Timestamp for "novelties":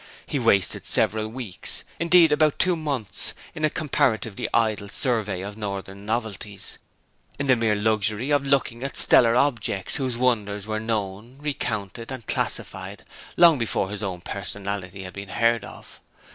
6.07-6.79